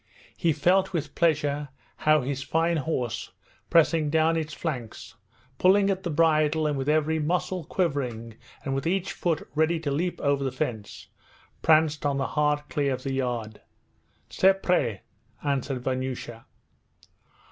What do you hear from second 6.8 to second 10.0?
every muscle quivering and with each foot ready to